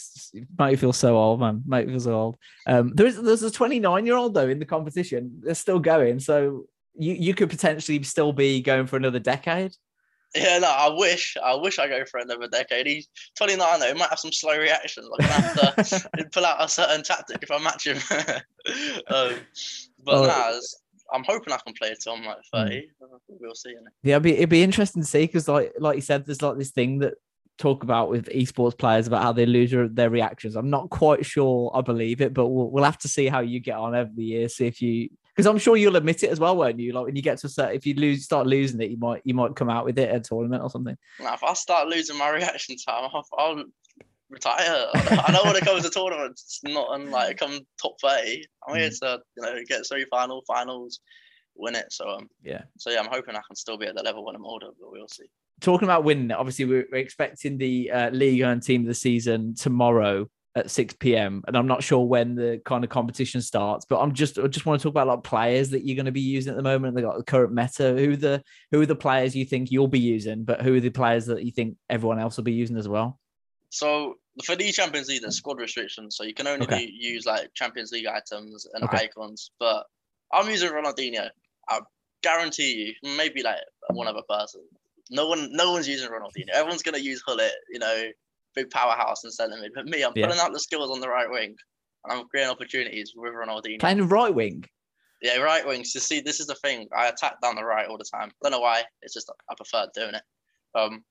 might 0.57 0.79
feel 0.79 0.93
so 0.93 1.17
old, 1.17 1.39
man. 1.39 1.63
Might 1.65 1.87
feel 1.87 1.99
so 1.99 2.13
old. 2.13 2.37
Um, 2.67 2.93
there's 2.95 3.17
there's 3.17 3.43
a 3.43 3.51
29 3.51 4.05
year 4.05 4.15
old 4.15 4.33
though 4.33 4.47
in 4.47 4.59
the 4.59 4.65
competition. 4.65 5.41
They're 5.43 5.55
still 5.55 5.79
going, 5.79 6.19
so 6.19 6.65
you 6.95 7.13
you 7.13 7.33
could 7.33 7.49
potentially 7.49 8.01
still 8.03 8.31
be 8.33 8.61
going 8.61 8.87
for 8.87 8.97
another 8.97 9.19
decade. 9.19 9.75
Yeah, 10.35 10.59
no, 10.59 10.69
I 10.69 10.89
wish, 10.95 11.35
I 11.43 11.55
wish 11.55 11.77
I 11.77 11.87
go 11.87 12.05
for 12.05 12.19
another 12.19 12.47
decade. 12.47 12.87
He's 12.87 13.09
29 13.37 13.79
though, 13.79 13.87
he 13.87 13.93
might 13.93 14.09
have 14.09 14.19
some 14.19 14.31
slow 14.31 14.57
reactions. 14.57 15.07
Like 15.09 15.29
I 15.29 15.33
have 15.33 15.75
to 15.89 16.29
pull 16.31 16.45
out 16.45 16.63
a 16.63 16.69
certain 16.69 17.03
tactic 17.03 17.39
if 17.41 17.51
I 17.51 17.59
match 17.59 17.87
him. 17.87 17.97
um, 19.07 19.33
but 20.05 20.15
oh, 20.15 20.25
nah, 20.25 20.59
I'm 21.13 21.23
hoping 21.25 21.53
I 21.53 21.57
can 21.57 21.73
play 21.73 21.89
it 21.89 22.03
I'm 22.07 22.23
like 22.23 22.37
30. 22.53 22.75
Mm. 23.01 23.19
We'll 23.27 23.55
see. 23.55 23.75
Yeah, 24.03 24.15
it'd 24.15 24.23
be, 24.23 24.37
it'd 24.37 24.49
be 24.49 24.63
interesting 24.63 25.01
to 25.01 25.07
see 25.07 25.25
because, 25.25 25.47
like, 25.47 25.73
like 25.79 25.95
you 25.95 26.01
said, 26.01 26.25
there's 26.25 26.41
like 26.41 26.57
this 26.57 26.71
thing 26.71 26.99
that 26.99 27.15
talk 27.57 27.83
about 27.83 28.09
with 28.09 28.29
esports 28.29 28.77
players 28.77 29.07
about 29.07 29.21
how 29.21 29.33
they 29.33 29.45
lose 29.45 29.73
their 29.93 30.09
reactions. 30.09 30.55
I'm 30.55 30.69
not 30.69 30.89
quite 30.89 31.25
sure 31.25 31.71
I 31.73 31.81
believe 31.81 32.21
it, 32.21 32.33
but 32.33 32.47
we'll, 32.47 32.69
we'll 32.69 32.83
have 32.83 32.97
to 32.99 33.07
see 33.07 33.27
how 33.27 33.41
you 33.41 33.59
get 33.59 33.77
on 33.77 33.95
over 33.95 34.09
the 34.15 34.23
year. 34.23 34.49
See 34.49 34.65
if 34.65 34.81
you 34.81 35.09
because 35.35 35.47
I'm 35.47 35.57
sure 35.57 35.77
you'll 35.77 35.95
admit 35.95 36.23
it 36.23 36.29
as 36.29 36.39
well, 36.39 36.57
won't 36.57 36.79
you? 36.79 36.93
Like 36.93 37.05
when 37.05 37.15
you 37.15 37.21
get 37.21 37.37
to 37.39 37.47
a 37.47 37.49
certain, 37.49 37.75
if 37.75 37.85
you 37.85 37.93
lose, 37.95 38.23
start 38.25 38.47
losing 38.47 38.81
it, 38.81 38.91
you 38.91 38.97
might 38.97 39.21
you 39.23 39.33
might 39.33 39.55
come 39.55 39.69
out 39.69 39.85
with 39.85 39.97
it 39.97 40.09
at 40.09 40.15
a 40.15 40.19
tournament 40.19 40.63
or 40.63 40.69
something. 40.69 40.97
Now, 41.19 41.33
if 41.33 41.43
I 41.43 41.53
start 41.53 41.87
losing 41.87 42.17
my 42.17 42.29
reaction 42.29 42.75
time, 42.77 43.09
I'll, 43.13 43.25
I'll 43.37 43.63
retire. 44.29 44.87
I 44.93 45.31
know 45.31 45.43
when 45.43 45.55
it 45.55 45.63
comes 45.63 45.83
to 45.83 45.89
tournaments, 45.89 46.59
it's 46.63 46.73
not 46.73 46.99
unlike 46.99 47.37
come 47.37 47.59
top 47.81 47.95
thirty. 48.01 48.45
I'm 48.67 48.75
here 48.75 48.89
mm. 48.89 48.99
to 48.99 49.19
you 49.37 49.43
know 49.43 49.55
get 49.67 49.85
semi 49.85 50.05
final, 50.05 50.43
finals, 50.47 50.99
win 51.55 51.75
it. 51.75 51.91
So 51.91 52.09
um, 52.09 52.29
yeah. 52.43 52.63
So 52.77 52.89
yeah, 52.89 52.99
I'm 52.99 53.09
hoping 53.09 53.35
I 53.35 53.41
can 53.47 53.55
still 53.55 53.77
be 53.77 53.87
at 53.87 53.95
the 53.95 54.03
level 54.03 54.25
when 54.25 54.35
I'm 54.35 54.45
older, 54.45 54.67
but 54.79 54.91
we'll 54.91 55.07
see. 55.07 55.25
Talking 55.61 55.87
about 55.87 56.03
winning, 56.03 56.31
obviously 56.31 56.65
we're, 56.65 56.87
we're 56.91 56.97
expecting 56.97 57.57
the 57.57 57.91
uh, 57.91 58.09
league 58.09 58.41
and 58.41 58.63
team 58.63 58.81
of 58.81 58.87
the 58.87 58.95
season 58.95 59.53
tomorrow 59.53 60.27
at 60.55 60.69
6 60.69 60.95
p.m. 60.95 61.43
and 61.47 61.55
I'm 61.55 61.67
not 61.67 61.83
sure 61.83 62.05
when 62.05 62.35
the 62.35 62.61
kind 62.65 62.83
of 62.83 62.89
competition 62.89 63.41
starts, 63.41 63.85
but 63.85 63.99
I'm 63.99 64.13
just 64.13 64.37
I 64.37 64.47
just 64.47 64.65
want 64.65 64.81
to 64.81 64.83
talk 64.83 64.91
about 64.91 65.07
like 65.07 65.23
players 65.23 65.69
that 65.69 65.85
you're 65.85 65.95
going 65.95 66.05
to 66.07 66.11
be 66.11 66.21
using 66.21 66.51
at 66.51 66.57
the 66.57 66.63
moment. 66.63 66.95
They 66.95 67.01
got 67.01 67.17
the 67.17 67.23
current 67.23 67.53
meta. 67.53 67.93
Who 67.93 68.15
the 68.17 68.43
who 68.71 68.81
are 68.81 68.85
the 68.85 68.95
players 68.95 69.35
you 69.35 69.45
think 69.45 69.71
you'll 69.71 69.87
be 69.87 69.99
using, 69.99 70.43
but 70.43 70.61
who 70.61 70.75
are 70.75 70.79
the 70.79 70.89
players 70.89 71.25
that 71.27 71.43
you 71.43 71.51
think 71.51 71.77
everyone 71.89 72.19
else 72.19 72.37
will 72.37 72.43
be 72.43 72.53
using 72.53 72.77
as 72.77 72.87
well? 72.87 73.19
So 73.69 74.15
for 74.43 74.55
the 74.57 74.71
Champions 74.71 75.07
League, 75.07 75.21
there's 75.21 75.37
squad 75.37 75.59
restrictions, 75.59 76.17
so 76.17 76.23
you 76.23 76.33
can 76.33 76.47
only 76.47 76.65
Okay. 76.65 76.89
use 76.91 77.25
like 77.25 77.53
Champions 77.53 77.91
League 77.93 78.07
items 78.07 78.67
and 78.73 78.83
Okay. 78.83 79.03
icons. 79.05 79.51
But 79.59 79.85
I'm 80.33 80.49
using 80.49 80.69
Ronaldinho. 80.71 81.29
I 81.69 81.79
guarantee 82.21 82.73
you, 83.01 83.15
maybe 83.15 83.41
like 83.41 83.59
one 83.91 84.07
other 84.07 84.23
person. 84.29 84.61
No 85.09 85.27
one, 85.27 85.49
no 85.51 85.71
one's 85.71 85.87
using 85.87 86.09
Ronaldinho. 86.09 86.49
Everyone's 86.53 86.83
gonna 86.83 86.97
use 86.97 87.21
Gullit, 87.21 87.53
you 87.69 87.79
know, 87.79 88.03
big 88.55 88.69
powerhouse 88.69 89.23
and 89.23 89.33
centre 89.33 89.57
mid. 89.57 89.71
But 89.73 89.85
me, 89.85 90.03
I'm 90.03 90.13
Yeah. 90.15 90.27
pulling 90.27 90.39
out 90.39 90.53
the 90.53 90.59
skills 90.59 90.91
on 90.91 90.99
the 90.99 91.09
right 91.09 91.29
wing, 91.29 91.55
and 92.03 92.13
I'm 92.13 92.27
creating 92.27 92.51
opportunities 92.51 93.13
with 93.15 93.33
Ronaldinho. 93.33 93.79
Playing 93.79 94.07
right 94.07 94.33
wing. 94.33 94.65
Yeah, 95.21 95.37
right 95.37 95.65
wings. 95.65 95.93
You 95.93 96.01
see, 96.01 96.19
this 96.19 96.39
is 96.39 96.47
the 96.47 96.55
thing. 96.55 96.87
I 96.95 97.07
attack 97.07 97.39
down 97.41 97.55
the 97.55 97.63
right 97.63 97.87
all 97.87 97.97
the 97.97 98.09
time. 98.11 98.31
Don't 98.41 98.51
know 98.51 98.59
why. 98.59 98.83
It's 99.03 99.13
just 99.13 99.31
I 99.49 99.55
prefer 99.55 99.87
doing 99.93 100.15
it. 100.15 100.23
Um, 100.73 101.03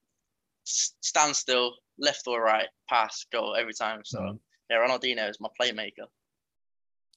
stand 0.64 1.36
still, 1.36 1.74
left 1.98 2.22
or 2.26 2.42
right, 2.42 2.68
pass, 2.88 3.24
goal 3.32 3.54
every 3.54 3.74
time. 3.74 4.00
So 4.04 4.18
Mhm. 4.20 4.40
yeah, 4.68 4.76
Ronaldinho 4.78 5.28
is 5.28 5.38
my 5.40 5.48
playmaker. 5.60 6.06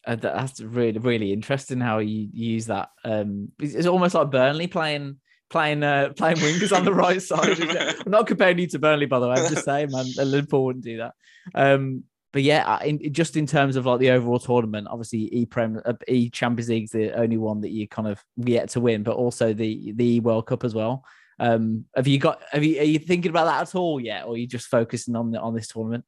Uh, 0.05 0.17
that's 0.17 0.59
really 0.59 0.99
really 0.99 1.31
interesting 1.31 1.79
how 1.79 1.99
you 1.99 2.29
use 2.33 2.65
that. 2.67 2.89
Um, 3.05 3.51
it's, 3.59 3.73
it's 3.73 3.87
almost 3.87 4.13
like 4.15 4.31
Burnley 4.31 4.67
playing 4.67 5.19
playing 5.53 5.83
uh, 5.83 6.12
playing 6.17 6.38
wingers 6.38 6.75
on 6.75 6.83
the 6.83 6.93
right 7.05 7.22
side. 7.22 7.62
I'm 8.05 8.12
not 8.12 8.27
comparing 8.27 8.60
you 8.60 8.67
to 8.67 8.79
Burnley, 8.79 9.05
by 9.05 9.19
the 9.19 9.29
way. 9.29 9.36
I'm 9.38 9.50
just 9.53 9.63
saying, 9.63 9.89
man, 9.91 10.05
Liverpool 10.17 10.65
wouldn't 10.65 10.83
do 10.83 10.98
that. 10.98 11.13
Um, 11.55 12.03
but 12.33 12.41
yeah, 12.41 12.81
in, 12.83 13.13
just 13.13 13.38
in 13.38 13.45
terms 13.45 13.75
of 13.77 13.86
like 13.86 14.00
the 14.00 14.10
overall 14.10 14.39
tournament, 14.39 14.88
obviously 14.89 15.29
E 15.33 15.45
Prem, 15.45 15.79
uh, 15.86 15.93
E 16.07 16.29
Champions 16.29 16.67
League's 16.69 16.91
the 16.91 17.13
only 17.13 17.38
one 17.38 17.62
that 17.62 17.69
you 17.69 17.88
kind 17.88 18.07
of 18.07 18.22
yet 18.36 18.69
to 18.69 18.81
win, 18.81 19.03
but 19.03 19.15
also 19.15 19.53
the 19.53 19.93
the 19.93 20.19
World 20.19 20.48
Cup 20.48 20.63
as 20.65 20.74
well. 20.74 21.05
Um, 21.39 21.86
have 21.95 22.07
you 22.07 22.17
got? 22.19 22.41
Have 22.51 22.63
you? 22.63 22.79
Are 22.79 22.83
you 22.83 23.00
thinking 23.00 23.29
about 23.29 23.45
that 23.45 23.62
at 23.62 23.75
all 23.75 24.00
yet, 24.01 24.25
or 24.25 24.33
are 24.33 24.38
you 24.38 24.48
just 24.48 24.67
focusing 24.67 25.15
on 25.15 25.31
the, 25.31 25.39
on 25.39 25.53
this 25.53 25.67
tournament? 25.67 26.03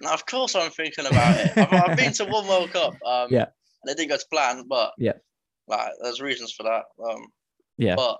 Now, 0.00 0.14
of 0.14 0.24
course, 0.26 0.54
I'm 0.54 0.70
thinking 0.70 1.06
about 1.06 1.38
it. 1.38 1.58
I've, 1.58 1.90
I've 1.90 1.96
been 1.96 2.12
to 2.14 2.24
one 2.24 2.46
World 2.46 2.70
Cup. 2.72 2.94
Um, 3.04 3.28
Yeah. 3.30 3.46
And 3.82 3.90
it 3.90 3.96
didn't 3.96 4.10
go 4.10 4.16
to 4.16 4.26
plan, 4.32 4.64
but 4.68 4.92
Yeah. 4.98 5.14
like 5.66 5.90
there's 6.02 6.20
reasons 6.20 6.52
for 6.52 6.62
that. 6.62 6.84
Um, 7.04 7.26
Yeah. 7.78 7.96
But 7.96 8.18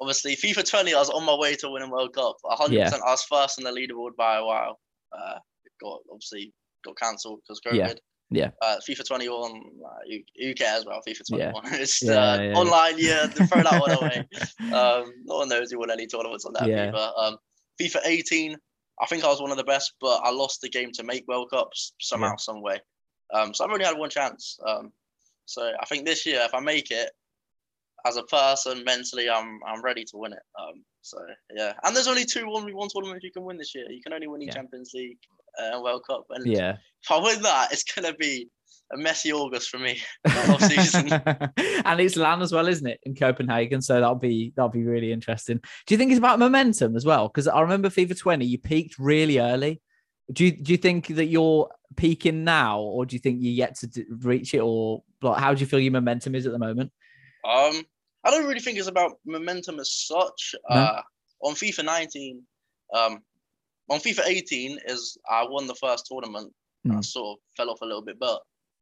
obviously, 0.00 0.36
FIFA 0.36 0.68
20, 0.68 0.94
I 0.94 0.98
was 0.98 1.10
on 1.10 1.24
my 1.24 1.34
way 1.34 1.54
to 1.56 1.70
winning 1.70 1.90
World 1.90 2.14
Cup. 2.14 2.36
100. 2.42 2.74
Yeah. 2.74 2.84
percent 2.84 3.02
I 3.06 3.10
was 3.10 3.22
first 3.24 3.58
in 3.58 3.64
the 3.64 3.70
leaderboard 3.70 4.16
by 4.16 4.36
a 4.38 4.44
while. 4.44 4.80
Uh, 5.12 5.38
it 5.64 5.72
got 5.80 6.00
obviously 6.10 6.52
got 6.84 6.96
cancelled 6.96 7.40
because 7.42 7.60
COVID. 7.66 7.76
Yeah. 7.76 7.94
Yeah. 8.32 8.50
Uh, 8.62 8.76
FIFA 8.88 9.06
21, 9.08 9.50
uh, 9.84 9.88
who, 10.08 10.18
who 10.40 10.54
cares 10.54 10.82
about 10.84 11.02
FIFA 11.04 11.20
Yeah. 11.30 11.50
21? 11.50 11.62
it's 11.80 12.00
Yeah, 12.02 12.12
uh, 12.12 12.36
yeah, 12.36 12.42
yeah. 12.50 12.54
online. 12.54 12.94
Yeah, 12.96 13.26
throw 13.26 13.62
that 13.62 13.80
one 13.80 13.90
away. 13.90 14.28
Um, 14.72 15.12
no 15.24 15.38
one 15.38 15.48
knows 15.48 15.72
who 15.72 15.80
won 15.80 15.90
any 15.90 16.06
tournaments 16.06 16.44
on 16.44 16.52
that 16.52 16.68
Yeah. 16.68 16.92
FIFA. 16.92 17.18
Um, 17.18 17.36
FIFA 17.82 17.96
18, 18.06 18.56
I 19.02 19.06
think 19.06 19.24
I 19.24 19.28
was 19.28 19.40
one 19.42 19.50
of 19.50 19.56
the 19.56 19.64
best, 19.64 19.94
but 20.00 20.20
I 20.22 20.30
lost 20.30 20.60
the 20.60 20.68
game 20.68 20.92
to 20.92 21.02
make 21.02 21.26
World 21.26 21.50
Cups 21.50 21.94
somehow, 22.00 22.36
some 22.36 22.62
way. 22.62 22.78
Um, 23.34 23.52
so 23.52 23.64
I've 23.64 23.70
only 23.72 23.84
had 23.84 23.98
one 23.98 24.10
chance. 24.10 24.58
Um, 24.64 24.92
so 25.46 25.72
I 25.80 25.84
think 25.86 26.06
this 26.06 26.24
year, 26.24 26.40
if 26.44 26.54
I 26.54 26.60
make 26.60 26.92
it, 26.92 27.10
as 28.06 28.16
a 28.16 28.22
person, 28.24 28.84
mentally, 28.84 29.28
I'm 29.28 29.60
I'm 29.66 29.82
ready 29.82 30.04
to 30.04 30.16
win 30.16 30.32
it. 30.32 30.42
Um, 30.60 30.84
so 31.02 31.18
yeah, 31.54 31.72
and 31.84 31.94
there's 31.94 32.08
only 32.08 32.24
two 32.24 32.48
one 32.48 32.66
v 32.66 32.72
one 32.72 32.88
tournaments 32.88 33.24
you 33.24 33.32
can 33.32 33.44
win 33.44 33.56
this 33.56 33.74
year. 33.74 33.90
You 33.90 34.02
can 34.02 34.12
only 34.12 34.26
win 34.26 34.40
the 34.40 34.46
Yeah. 34.46 34.54
Champions 34.54 34.92
League 34.94 35.18
uh, 35.60 35.70
and 35.74 35.82
World 35.82 36.02
Cup. 36.08 36.26
And 36.30 36.46
Yeah. 36.46 36.76
if 37.02 37.10
I 37.10 37.18
win 37.18 37.42
that, 37.42 37.72
it's 37.72 37.84
gonna 37.84 38.14
be 38.14 38.48
a 38.92 38.96
messy 38.96 39.32
August 39.32 39.68
for 39.70 39.78
me. 39.78 40.00
And 41.84 42.00
it's 42.00 42.16
LAN 42.16 42.42
as 42.42 42.52
well, 42.52 42.68
isn't 42.68 42.86
it, 42.86 43.00
in 43.04 43.14
Copenhagen? 43.14 43.80
So 43.80 43.94
that'll 43.94 44.14
be 44.16 44.52
that'll 44.56 44.68
be 44.68 44.84
really 44.84 45.12
interesting. 45.12 45.60
Do 45.86 45.94
you 45.94 45.98
think 45.98 46.10
it's 46.10 46.18
about 46.18 46.38
momentum 46.38 46.96
as 46.96 47.04
well? 47.04 47.28
Because 47.28 47.48
I 47.48 47.60
remember 47.60 47.88
FIFA 47.88 48.18
20, 48.18 48.44
you 48.44 48.58
peaked 48.58 48.98
really 48.98 49.38
early. 49.38 49.80
Do 50.32 50.44
you 50.44 50.52
do 50.52 50.72
you 50.72 50.78
think 50.78 51.08
that 51.08 51.26
you're 51.26 51.68
peaking 51.96 52.44
now, 52.44 52.80
or 52.80 53.04
do 53.06 53.16
you 53.16 53.20
think 53.20 53.38
you're 53.40 53.52
yet 53.52 53.76
to 53.78 54.04
reach 54.20 54.54
it, 54.54 54.60
or 54.60 55.02
like 55.22 55.40
how 55.40 55.54
do 55.54 55.60
you 55.60 55.66
feel 55.66 55.80
your 55.80 55.92
momentum 55.92 56.34
is 56.34 56.46
at 56.46 56.52
the 56.52 56.58
moment? 56.58 56.92
Um, 57.44 57.82
I 58.24 58.30
don't 58.30 58.46
really 58.46 58.60
think 58.60 58.78
it's 58.78 58.88
about 58.88 59.12
momentum 59.24 59.80
as 59.80 59.92
such. 59.92 60.54
No? 60.68 60.76
Uh, 60.76 61.02
on 61.42 61.54
FIFA 61.54 61.84
19, 61.84 62.42
um, 62.94 63.18
on 63.88 63.98
FIFA 64.00 64.26
18 64.26 64.78
is 64.86 65.16
I 65.28 65.44
won 65.48 65.66
the 65.66 65.74
first 65.74 66.06
tournament. 66.06 66.52
and 66.84 66.94
I 66.94 66.96
Mm. 66.96 67.04
sort 67.04 67.38
of 67.38 67.42
fell 67.58 67.68
off 67.70 67.82
a 67.82 67.84
little 67.84 68.00
bit, 68.00 68.18
but 68.18 68.40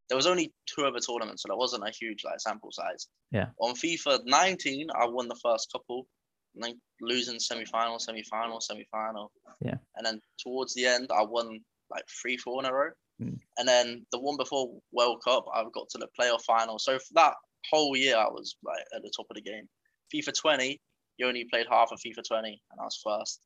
there 0.08 0.16
was 0.16 0.26
only 0.28 0.52
two 0.66 0.84
other 0.86 1.00
tournaments, 1.00 1.42
so 1.42 1.48
that 1.48 1.56
wasn't 1.56 1.82
a 1.82 1.90
huge 1.90 2.22
like 2.24 2.38
sample 2.38 2.70
size. 2.70 3.08
Yeah. 3.32 3.46
On 3.60 3.74
FIFA 3.74 4.20
19, 4.24 4.88
I 4.94 5.06
won 5.06 5.26
the 5.26 5.34
first 5.42 5.72
couple, 5.72 6.06
and 6.54 6.62
then 6.62 6.80
losing 7.00 7.40
semi-final, 7.40 7.98
semi-final, 7.98 8.60
semi-final. 8.60 9.32
Yeah. 9.60 9.78
And 9.96 10.06
then 10.06 10.20
towards 10.38 10.74
the 10.74 10.86
end, 10.86 11.10
I 11.12 11.22
won 11.24 11.58
like 11.90 12.04
three, 12.22 12.36
four 12.36 12.60
in 12.62 12.66
a 12.70 12.72
row. 12.72 12.90
Mm. 13.20 13.40
And 13.58 13.68
then 13.68 14.06
the 14.12 14.20
one 14.20 14.36
before 14.36 14.70
World 14.92 15.20
Cup, 15.24 15.46
I 15.52 15.64
got 15.74 15.88
to 15.90 15.98
the 15.98 16.08
playoff 16.18 16.42
final. 16.44 16.78
So 16.78 16.98
for 17.00 17.14
that 17.14 17.34
whole 17.70 17.96
year, 17.96 18.16
I 18.16 18.28
was 18.28 18.56
like 18.64 18.82
at 18.94 19.02
the 19.02 19.12
top 19.16 19.26
of 19.30 19.36
the 19.36 19.42
game. 19.42 19.68
FIFA 20.14 20.32
20, 20.38 20.80
you 21.18 21.26
only 21.26 21.44
played 21.44 21.66
half 21.70 21.92
of 21.92 22.00
FIFA 22.00 22.22
20, 22.26 22.48
and 22.48 22.80
I 22.80 22.84
was 22.84 23.00
first. 23.04 23.40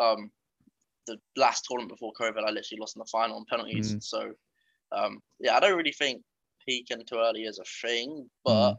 Um, 0.00 0.30
the 1.06 1.18
last 1.36 1.66
tournament 1.68 1.90
before 1.90 2.12
COVID, 2.18 2.38
I 2.38 2.50
literally 2.50 2.80
lost 2.80 2.96
in 2.96 3.00
the 3.00 3.08
final 3.12 3.36
on 3.36 3.44
penalties. 3.48 3.94
Mm. 3.94 4.02
So, 4.02 4.32
um, 4.92 5.20
yeah, 5.38 5.56
I 5.56 5.60
don't 5.60 5.76
really 5.76 5.92
think 5.92 6.22
peaking 6.66 7.02
too 7.06 7.18
early 7.18 7.42
is 7.42 7.58
a 7.58 7.86
thing, 7.86 8.28
but 8.44 8.76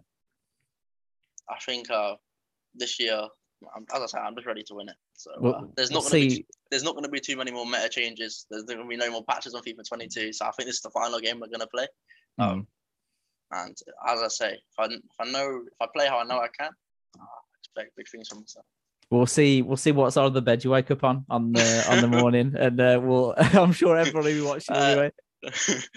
I 1.50 1.58
think 1.66 1.90
uh, 1.92 2.16
this 2.74 3.00
year, 3.00 3.22
as 3.94 4.02
I 4.02 4.06
said, 4.06 4.22
I'm 4.22 4.36
just 4.36 4.48
ready 4.48 4.64
to 4.64 4.74
win 4.74 4.90
it. 4.90 4.96
So 5.14 5.32
uh, 5.32 5.40
Well, 5.40 5.74
there's 5.76 5.92
not 5.92 6.04
going 6.04 6.30
to 6.30 6.36
be 6.36 6.46
there's 6.72 6.84
not 6.84 6.94
going 6.94 7.06
to 7.06 7.10
be 7.10 7.20
too 7.20 7.38
many 7.38 7.52
more 7.52 7.66
meta 7.66 7.90
changes. 7.90 8.46
There's 8.50 8.64
going 8.64 8.80
to 8.80 8.86
be 8.86 8.98
no 8.98 9.12
more 9.12 9.24
patches 9.24 9.54
on 9.54 9.62
FIFA 9.62 9.88
22. 9.88 10.34
So 10.34 10.46
I 10.46 10.52
think 10.52 10.68
this 10.68 10.78
is 10.78 10.82
the 10.82 10.90
final 10.90 11.20
game 11.20 11.40
we're 11.40 11.48
going 11.48 11.60
to 11.60 11.68
play. 11.68 11.88
Mm. 12.40 12.44
Um, 12.44 12.68
and 13.56 13.78
as 14.08 14.22
I 14.22 14.28
say, 14.28 14.54
if 14.54 14.80
I, 14.80 14.86
if 14.86 15.02
I 15.20 15.32
know 15.32 15.62
if 15.66 15.82
I 15.82 15.88
play 15.96 16.08
how 16.08 16.20
I 16.20 16.24
know 16.24 16.38
I 16.38 16.48
can, 16.60 16.72
I 17.16 17.26
expect 17.60 17.96
big 17.96 18.08
things 18.10 18.28
from 18.28 18.40
myself. 18.40 18.66
We'll 19.12 19.26
see. 19.28 19.62
We'll 19.62 19.78
see 19.78 19.92
what 19.92 20.12
side 20.12 20.26
of 20.26 20.34
the 20.34 20.42
bed 20.42 20.64
you 20.64 20.72
wake 20.72 20.90
up 20.92 21.04
on 21.04 21.26
on 21.30 21.54
the 21.54 21.86
on 21.90 22.02
the 22.02 22.08
morning, 22.08 22.56
and 22.60 22.80
uh, 22.80 23.00
we'll. 23.02 23.34
I'm 23.38 23.72
sure 23.72 23.98
everybody 23.98 24.34
will 24.36 24.42
be 24.42 24.48
watching 24.48 24.76
anyway. 24.76 25.12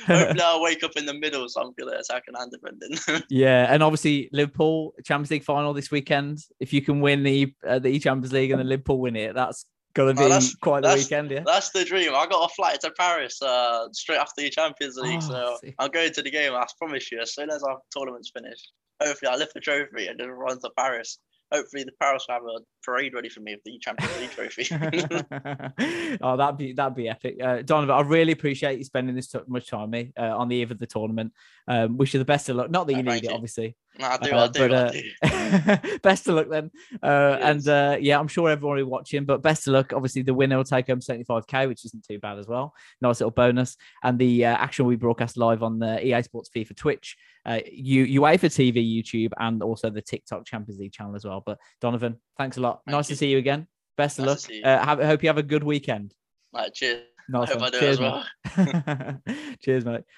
Hopefully, 0.06 0.40
I'll 0.42 0.62
wake 0.62 0.84
up 0.84 0.90
in 0.96 1.06
the 1.06 1.14
middle, 1.14 1.48
so 1.48 1.62
I'm 1.62 1.72
good 1.72 1.92
at 1.92 2.00
attacking 2.00 2.34
and 2.36 2.52
defending. 2.52 3.24
Yeah, 3.30 3.72
and 3.72 3.82
obviously 3.82 4.28
Liverpool 4.30 4.94
Champions 5.04 5.30
League 5.30 5.44
final 5.44 5.72
this 5.72 5.90
weekend. 5.90 6.38
If 6.60 6.74
you 6.74 6.82
can 6.82 7.00
win 7.00 7.22
the 7.22 7.54
uh, 7.66 7.78
the 7.78 7.98
Champions 7.98 8.32
League 8.32 8.50
and 8.50 8.60
the 8.60 8.64
Liverpool 8.64 9.00
win 9.00 9.16
it, 9.16 9.34
that's 9.34 9.64
gonna 9.99 10.14
be 10.14 10.23
Oh, 10.25 10.28
that's- 10.28 10.55
quite 10.55 10.81
the 10.83 10.88
that's- 10.88 11.05
weekend. 11.05 11.31
Yeah. 11.31 11.43
That's 11.45 11.71
the 11.71 11.85
dream. 11.85 12.14
I 12.14 12.26
got 12.26 12.50
a 12.50 12.55
flight 12.55 12.81
to 12.81 12.90
Paris 12.93 13.43
uh, 13.43 13.88
straight 13.93 14.19
after 14.19 14.40
the 14.43 14.50
Champions 14.50 14.97
League, 14.97 15.21
Oh, 15.25 15.59
so. 15.61 15.71
I'm 15.78 15.90
going 15.90 16.12
to 16.12 16.23
the 16.23 16.31
game. 16.31 16.55
I 16.55 16.64
promise 16.78 17.11
you, 17.12 17.21
as 17.21 17.35
soon 17.35 17.50
as 17.50 17.62
our 17.62 17.78
tournament's 17.90 18.31
finished, 18.31 18.71
hopefully 19.02 19.31
I 19.31 19.37
lift 19.37 19.55
the 19.55 19.61
trophy 19.61 20.07
and 20.07 20.19
then 20.19 20.31
run 20.31 20.61
to 20.61 20.71
Paris. 20.78 21.19
Hopefully, 21.50 21.83
the 21.83 21.93
Paris 21.99 22.26
will 22.28 22.35
have 22.35 22.43
a 22.45 22.61
parade 22.85 23.14
ready 23.14 23.31
for 23.31 23.40
me 23.40 23.55
with 23.55 23.64
the 23.64 23.78
Champions 23.78 24.19
League 24.21 24.31
trophy. 24.33 24.69
oh, 26.21 26.37
that'd 26.37 26.59
be 26.59 26.73
that'd 26.75 26.95
be 26.95 27.09
epic, 27.09 27.37
uh, 27.43 27.62
Donovan. 27.62 27.95
I 27.97 28.00
really 28.02 28.33
appreciate 28.33 28.76
you 28.78 28.85
spending 28.85 29.14
this 29.17 29.28
t- 29.28 29.38
much 29.47 29.69
time 29.69 29.90
with 29.90 29.90
me 29.90 30.12
uh, 30.19 30.37
on 30.37 30.49
the 30.49 30.57
eve 30.57 30.71
of 30.71 30.78
the 30.78 30.87
tournament. 30.87 31.33
Um, 31.67 31.97
wish 31.97 32.12
you 32.12 32.19
the 32.19 32.25
best 32.26 32.49
of 32.50 32.57
luck. 32.57 32.71
Not 32.71 32.87
that 32.87 32.93
you 32.95 32.99
Oh, 33.00 33.02
need 33.12 33.25
it, 33.25 33.31
you. 33.31 33.35
obviously. 33.35 33.76
I 34.00 34.17
do, 34.19 34.31
Uh, 34.33 34.45
I 34.45 34.49
do, 34.49 34.69
but, 34.69 34.73
I 34.73 34.76
uh, 34.76 35.76
do. 35.76 35.99
best 36.02 36.28
of 36.28 36.35
luck 36.37 36.49
then. 36.49 36.71
Uh, 37.02 37.38
and 37.40 37.67
uh, 37.69 37.97
yeah, 38.00 38.19
I'm 38.19 38.28
sure 38.28 38.49
everyone 38.49 38.76
will 38.76 38.85
be 38.85 38.90
watching, 38.90 39.25
but 39.25 39.43
best 39.43 39.67
of 39.67 39.73
luck. 39.75 39.93
Obviously, 39.93 40.23
the 40.23 40.35
winner 40.35 40.57
will 40.57 40.64
take 40.64 40.87
home 40.87 41.00
75k, 41.00 41.67
which 41.69 41.85
isn't 41.85 42.07
too 42.07 42.19
bad 42.19 42.38
as 42.38 42.47
well. 42.47 42.75
Nice 43.00 43.21
little 43.21 43.31
bonus. 43.31 43.76
And 44.02 44.19
the 44.19 44.45
uh, 44.47 44.57
action 44.57 44.85
will 44.85 44.90
be 44.90 44.97
broadcast 44.97 45.37
live 45.37 45.62
on 45.62 45.78
the 45.78 46.05
EA 46.07 46.23
Sports 46.23 46.50
FIFA 46.55 46.76
Twitch, 46.76 47.17
uh, 47.47 47.61
U- 47.73 48.21
UEFA 48.23 48.47
TV, 48.50 49.02
YouTube, 49.02 49.33
and 49.38 49.62
also 49.62 49.90
the 49.90 50.02
TikTok 50.02 50.47
Champions 50.47 50.78
League 50.81 50.93
channel 50.93 51.17
as 51.17 51.25
well. 51.25 51.43
But 51.45 51.59
Donovan, 51.81 52.17
thanks 52.37 52.57
a 52.57 52.61
lot. 52.61 52.83
Thank 52.87 52.93
nice 52.97 53.09
to 53.09 53.17
see 53.17 53.28
you 53.28 53.38
again. 53.38 53.67
Best 53.97 54.19
of 54.21 54.26
Nice 54.26 54.49
luck. 54.49 54.55
you. 54.57 54.62
Uh, 54.62 54.85
have, 54.85 55.00
hope 55.02 55.23
you 55.25 55.28
have 55.28 55.38
a 55.38 55.43
good 55.43 55.64
weekend. 55.64 56.14
Right, 56.55 56.73
cheers. 56.73 57.02
Nice 57.31 57.50
I 57.50 57.55
hope. 57.55 57.62
I 57.62 57.71
do 57.71 57.81
Cheers, 57.81 57.99
as 57.99 58.00
well. 58.00 59.21
Cheers, 59.62 59.85
mate. 59.85 60.00